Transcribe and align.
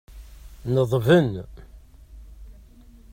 Neḍben. 0.73 1.31